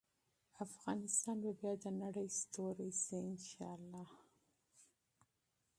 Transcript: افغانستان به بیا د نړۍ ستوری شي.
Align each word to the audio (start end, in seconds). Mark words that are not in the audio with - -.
افغانستان 0.65 1.35
به 1.43 1.51
بیا 1.59 1.73
د 1.83 1.85
نړۍ 2.01 2.27
ستوری 2.39 2.91
شي. 3.03 3.19